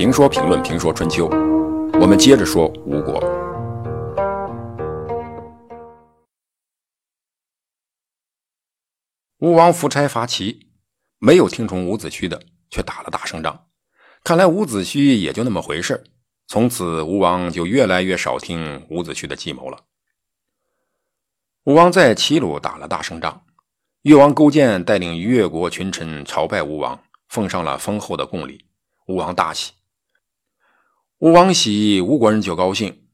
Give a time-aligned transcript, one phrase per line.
[0.00, 1.28] 评说评论评说春秋，
[2.00, 3.20] 我们接着说吴国。
[9.40, 10.70] 吴王夫差伐齐，
[11.18, 13.66] 没有听从伍子胥的，却打了大胜仗。
[14.24, 16.02] 看来伍子胥也就那么回事
[16.46, 19.84] 从此，吴王就越来越少听伍子胥的计谋了。
[21.64, 23.44] 吴王在齐鲁打了大胜仗，
[24.00, 28.64] 越王勾践带领越国群臣朝拜吴王，奉上了丰厚的贡礼。
[29.06, 29.72] 吴王大喜。
[31.20, 33.06] 吴王喜，吴国人就高兴，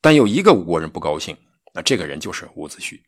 [0.00, 1.36] 但有一个吴国人不高兴，
[1.74, 3.02] 那这个人就是伍子胥。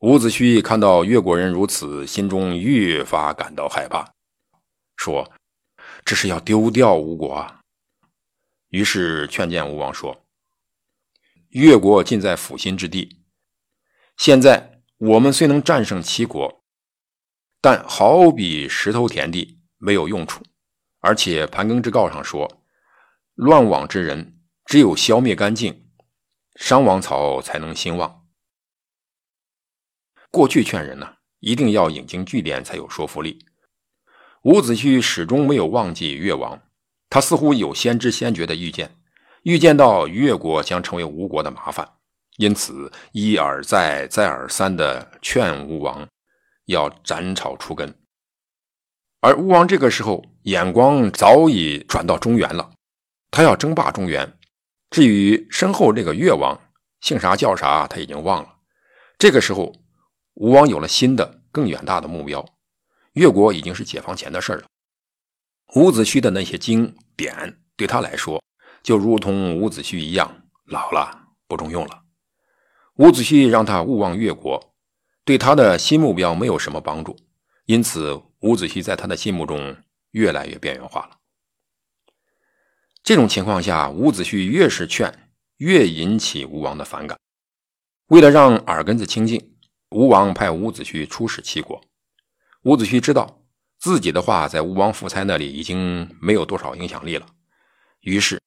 [0.00, 4.12] 伍子胥看到越国人如此，心中越发感到害怕，
[4.96, 5.32] 说
[6.04, 7.60] ：“这是要丢掉吴国啊！”
[8.70, 10.24] 于是劝谏吴王说
[11.50, 13.22] ：“越国近在阜心之地，
[14.16, 16.64] 现在我们虽能战胜齐国，
[17.60, 20.42] 但好比石头田地，没有用处。
[20.98, 22.58] 而且盘庚之告上说。”
[23.34, 25.88] 乱网之人，只有消灭干净，
[26.56, 28.26] 商王朝才能兴旺。
[30.30, 33.46] 过去劝人呢，一定要引经据典才有说服力。
[34.42, 36.60] 伍子胥始终没有忘记越王，
[37.08, 38.94] 他似乎有先知先觉的预见，
[39.44, 41.88] 预见到越国将成为吴国的麻烦，
[42.36, 46.06] 因此一而再、再而三的劝吴王
[46.66, 47.98] 要斩草除根。
[49.20, 52.70] 而吴王这个时候眼光早已转到中原了。
[53.32, 54.38] 他要争霸中原，
[54.90, 56.60] 至于身后这个越王
[57.00, 58.56] 姓啥叫啥，他已经忘了。
[59.16, 59.72] 这个时候，
[60.34, 62.46] 吴王有了新的、更远大的目标，
[63.14, 64.64] 越国已经是解放前的事了。
[65.76, 68.42] 伍子胥的那些经典对他来说，
[68.82, 72.02] 就如同伍子胥一样老了，不中用了。
[72.96, 74.74] 伍子胥让他勿忘越国，
[75.24, 77.16] 对他的新目标没有什么帮助，
[77.64, 79.74] 因此伍子胥在他的心目中
[80.10, 81.16] 越来越边缘化了。
[83.02, 87.18] 这种情况下，伍子胥越是劝，越引起吴王的反感。
[88.06, 89.56] 为了让耳根子清净，
[89.90, 91.80] 吴王派伍子胥出使齐国。
[92.62, 93.42] 伍子胥知道
[93.80, 97.26] 自己的话在吴王夫差那里已经没有多少影响力了，
[98.02, 98.40] 于是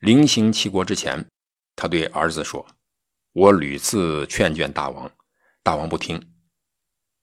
[0.00, 1.24] 临行齐国之前，
[1.76, 2.66] 他对儿子说
[3.32, 5.08] ：“我屡次劝谏大王，
[5.62, 6.32] 大王不听。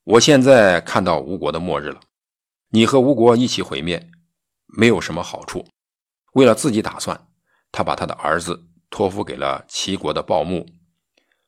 [0.05, 1.99] 我现在看到吴国的末日了，
[2.69, 4.09] 你和吴国一起毁灭，
[4.67, 5.67] 没有什么好处。”
[6.37, 7.27] 为了自己打算，
[7.71, 10.67] 他把他的儿子托付给了齐国的鲍牧，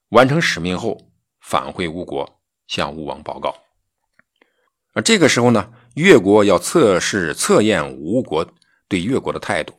[0.10, 1.12] 完成使命后
[1.42, 3.56] 返回吴国，向吴王报告。
[4.94, 8.44] 而这个时候呢，越国要测试测验吴国
[8.88, 9.76] 对越国的态度。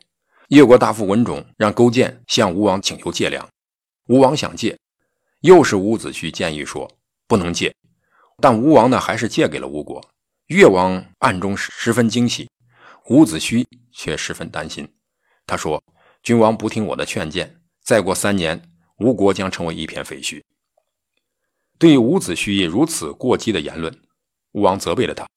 [0.47, 3.45] 越国大夫文种让勾践向吴王请求借粮，
[4.07, 4.79] 吴王想借，
[5.41, 6.89] 又是伍子胥建议说
[7.27, 7.75] 不能借，
[8.39, 10.01] 但吴王呢还是借给了吴国。
[10.47, 12.49] 越王暗中十分惊喜，
[13.09, 14.87] 伍子胥却十分担心。
[15.51, 15.83] 他说
[16.23, 20.41] ：“君王不听我的劝谏，再过三年，吴国将成为一片废墟。”
[21.77, 23.93] 对伍子胥如此过激的言论，
[24.53, 25.27] 吴王责备了他，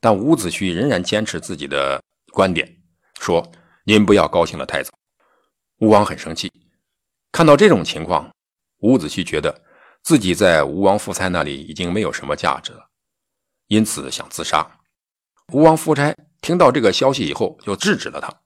[0.00, 1.98] 但伍子胥仍然坚持自己的
[2.30, 2.76] 观点，
[3.18, 3.50] 说
[3.84, 4.92] ：“您不要高兴的太早。”
[5.80, 6.52] 吴王很生气，
[7.32, 8.30] 看到这种情况，
[8.80, 9.64] 伍子胥觉得
[10.02, 12.86] 自己在吴王夫差那里已经没有什么价值了，
[13.68, 14.78] 因此想自杀。
[15.54, 18.43] 吴王夫差听到这个消息以后，就制止了他。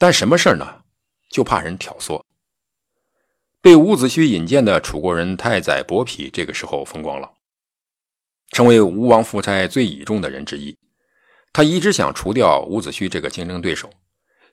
[0.00, 0.84] 但什么事儿呢？
[1.28, 2.22] 就怕人挑唆。
[3.60, 7.30] 被伍子胥引荐的楚国人太宰伯嚭，这个时候风光了，
[8.48, 10.74] 成为吴王夫差最倚重的人之一。
[11.52, 13.90] 他一直想除掉伍子胥这个竞争对手。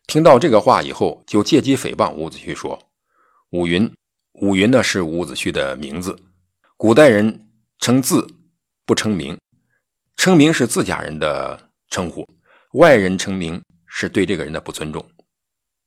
[0.05, 2.77] 听到这个话以后，就借机诽谤伍子胥说
[3.51, 3.89] ：“伍云，
[4.41, 6.13] 伍云呢是伍子胥的名字。
[6.75, 7.47] 古代人
[7.79, 8.27] 称字
[8.85, 9.39] 不称名，
[10.17, 12.27] 称名是自家人的称呼，
[12.73, 15.09] 外人称名是对这个人的不尊重。”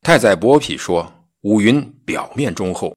[0.03, 2.97] 太宰伯嚭说：“伍云表面忠厚，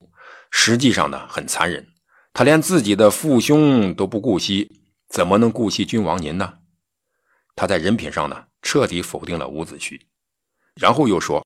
[0.52, 1.86] 实际上呢很残忍。
[2.32, 6.60] 他连自己的父兄都不顾惜，怎么能顾惜君王您呢？”
[7.56, 10.00] 他在人品上呢彻底否定了伍子胥，
[10.76, 11.46] 然后又说：“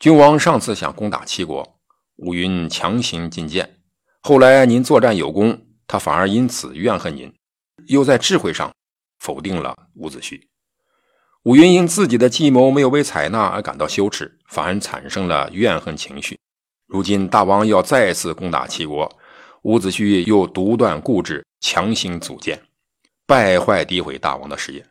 [0.00, 1.78] 君王上次想攻打齐国，
[2.16, 3.78] 伍云强行进谏，
[4.22, 7.30] 后来您作战有功，他反而因此怨恨您，
[7.88, 8.72] 又在智慧上
[9.18, 10.40] 否定了伍子胥。”
[11.44, 16.38] 伍云因自己的计谋没有被采纳而感到羞耻，反而产生了怨恨情绪。
[16.86, 19.18] 如今大王要再次攻打齐国，
[19.60, 22.62] 伍子胥又独断固执，强行组建，
[23.26, 24.86] 败坏诋毁大王的事业，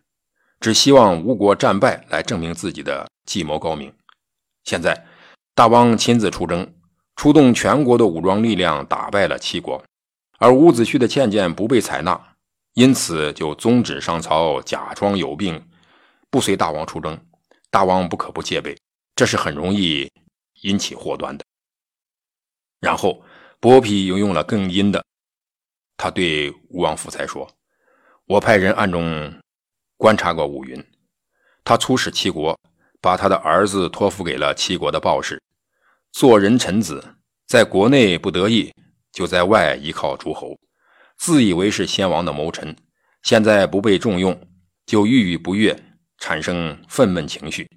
[0.60, 3.92] 只希望吴国战败来证明自己的计谋高明。
[4.64, 5.08] 现在
[5.56, 6.72] 大王亲自出征，
[7.16, 9.84] 出动全国的武装力量打败了齐国，
[10.38, 12.36] 而伍子胥的劝谏不被采纳，
[12.76, 15.60] 因此就宗旨上朝，假装有病。
[16.34, 17.16] 不随大王出征，
[17.70, 18.76] 大王不可不戒备，
[19.16, 20.12] 这是很容易
[20.64, 21.46] 引起祸端的。
[22.80, 23.24] 然后
[23.60, 25.06] 伯嚭又用了更阴的，
[25.96, 27.48] 他对吴王夫差说
[28.26, 29.32] ：“我派人暗中
[29.96, 30.84] 观察过武云，
[31.64, 32.60] 他出使齐国，
[33.00, 35.40] 把他的儿子托付给了齐国的鲍氏，
[36.14, 37.16] 做人臣子，
[37.46, 38.74] 在国内不得意，
[39.12, 40.58] 就在外依靠诸侯，
[41.16, 42.76] 自以为是先王的谋臣。
[43.22, 44.36] 现在不被重用，
[44.88, 45.80] 就郁郁不悦。”
[46.24, 47.70] 产生愤懑情绪，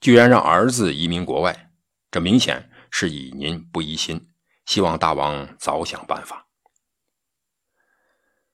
[0.00, 1.72] 居然让儿子移民国外，
[2.12, 4.30] 这明显是以您不疑心，
[4.66, 6.46] 希望大王早想办法。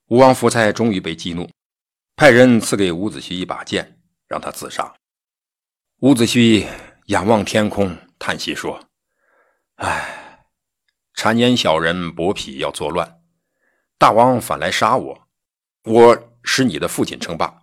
[0.06, 1.46] 吴王夫差终于被激怒，
[2.16, 4.94] 派人赐给伍子胥一把剑，让他自杀。
[5.98, 6.66] 伍子胥
[7.08, 8.88] 仰望天空，叹息说
[9.76, 10.46] ：“唉，
[11.14, 13.20] 谗言小人伯嚭要作乱，
[13.98, 15.28] 大王反来杀我，
[15.82, 17.60] 我使你的父亲称霸。”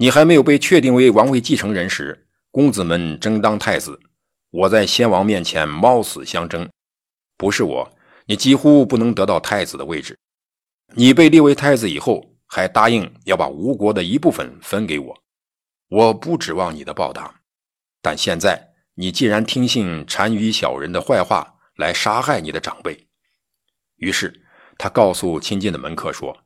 [0.00, 3.98] 你还没有被确定为王位继承人时，公子们争当太子，
[4.50, 6.70] 我在先王面前冒死相争，
[7.36, 7.92] 不是我，
[8.26, 10.16] 你几乎不能得到太子的位置。
[10.94, 15.22] 你被立为太子以后，还答应要把吴国的一部分分给我，
[15.88, 17.40] 我不指望你的报答。
[18.00, 23.08] 但现在你既然听信单于小人的坏话来杀害你的长辈，
[23.96, 24.44] 于是
[24.78, 26.44] 他告诉亲近的门客说：“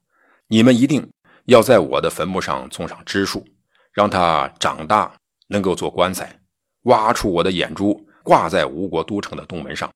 [0.49, 1.07] 你们一定。”
[1.47, 3.45] 要在我的坟墓上种上枝树，
[3.93, 5.15] 让它长大，
[5.49, 6.41] 能够做棺材，
[6.83, 9.91] 挖出我的眼珠，挂在吴国都城的东门上，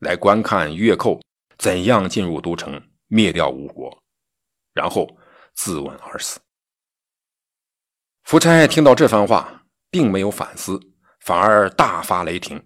[0.00, 1.20] 来观看越寇
[1.58, 4.02] 怎样进入都城，灭掉吴国，
[4.72, 5.08] 然后
[5.54, 6.38] 自刎而死。
[8.24, 10.80] 夫差听到这番话，并没有反思，
[11.20, 12.62] 反而大发雷霆。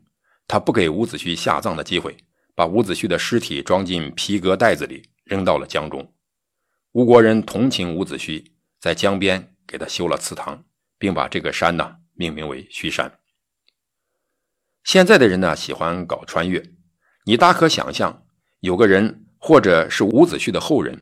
[0.46, 2.16] 他不给伍子胥下葬的机会，
[2.54, 6.15] 把伍子胥的尸体装进皮革袋子里，扔到了江中。
[6.96, 8.42] 吴国人同情伍子胥，
[8.80, 10.64] 在江边给他修了祠堂，
[10.96, 13.18] 并把这个山呢命名为胥山。
[14.82, 16.62] 现在的人呢喜欢搞穿越，
[17.26, 18.24] 你大可想象，
[18.60, 20.98] 有个人或者是伍子胥的后人，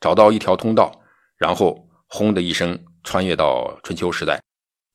[0.00, 1.02] 找到一条通道，
[1.36, 4.42] 然后轰的一声穿越到春秋时代，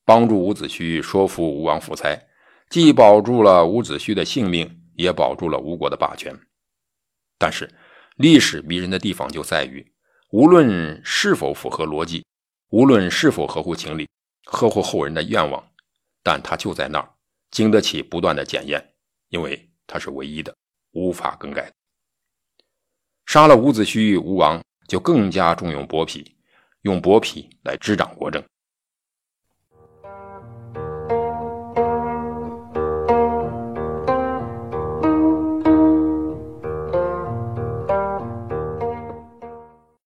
[0.04, 2.20] 帮助伍子胥说服吴王夫差，
[2.68, 6.36] 既保住了伍子胥的性命，也保住了吴国的霸权。
[7.38, 7.72] 但是
[8.16, 9.86] 历史迷人的地方就在于。
[10.30, 12.24] 无论是否符合逻辑，
[12.68, 14.08] 无论是否合乎情理，
[14.44, 15.72] 合乎后人的愿望，
[16.22, 17.12] 但它就在那儿，
[17.50, 18.94] 经得起不断的检验，
[19.30, 20.54] 因为它是唯一的，
[20.92, 21.72] 无法更改。
[23.26, 26.24] 杀了伍子胥，吴王就更加重用伯嚭，
[26.82, 28.40] 用伯嚭来执掌国政。